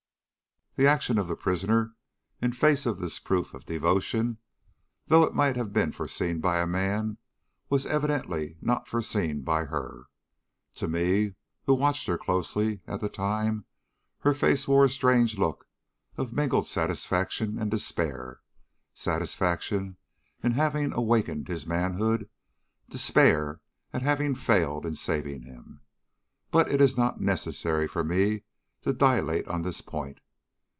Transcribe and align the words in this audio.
"The 0.77 0.87
action 0.87 1.17
of 1.17 1.27
the 1.27 1.35
prisoner, 1.35 1.95
in 2.41 2.53
face 2.53 2.85
of 2.85 2.97
this 2.99 3.19
proof 3.19 3.53
of 3.53 3.65
devotion, 3.65 4.37
though 5.07 5.23
it 5.23 5.33
might 5.35 5.57
have 5.57 5.73
been 5.73 5.91
foreseen 5.91 6.39
by 6.39 6.61
a 6.61 6.65
man, 6.65 7.17
was 7.69 7.85
evidently 7.85 8.55
not 8.61 8.87
foreseen 8.87 9.41
by 9.41 9.65
her. 9.65 10.05
To 10.75 10.87
me, 10.87 11.35
who 11.65 11.73
watched 11.73 12.07
her 12.07 12.17
closely 12.17 12.79
at 12.87 13.01
the 13.01 13.09
time, 13.09 13.65
her 14.19 14.33
face 14.33 14.65
wore 14.65 14.85
a 14.85 14.89
strange 14.89 15.37
look 15.37 15.67
of 16.15 16.31
mingled 16.31 16.67
satisfaction 16.67 17.59
and 17.59 17.69
despair, 17.69 18.39
satisfaction 18.93 19.97
in 20.41 20.53
having 20.53 20.93
awakened 20.93 21.49
his 21.49 21.67
manhood, 21.67 22.29
despair 22.89 23.59
at 23.91 24.03
having 24.03 24.35
failed 24.35 24.85
in 24.85 24.95
saving 24.95 25.41
him. 25.41 25.81
But 26.49 26.71
it 26.71 26.79
is 26.79 26.95
not 26.95 27.19
necessary 27.19 27.89
for 27.89 28.05
me 28.05 28.43
to 28.83 28.93
dilate 28.93 29.49
on 29.49 29.63
this 29.63 29.81
point. 29.81 30.17